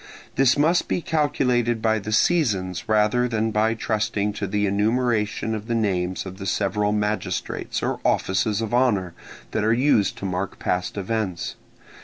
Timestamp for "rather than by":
2.89-3.75